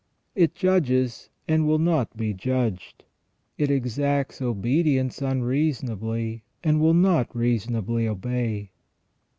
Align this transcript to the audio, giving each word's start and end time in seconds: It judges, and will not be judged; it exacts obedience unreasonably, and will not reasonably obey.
It 0.33 0.55
judges, 0.55 1.29
and 1.47 1.67
will 1.67 1.77
not 1.77 2.17
be 2.17 2.33
judged; 2.33 3.03
it 3.59 3.69
exacts 3.69 4.41
obedience 4.41 5.21
unreasonably, 5.21 6.41
and 6.63 6.81
will 6.81 6.95
not 6.95 7.35
reasonably 7.37 8.07
obey. 8.07 8.71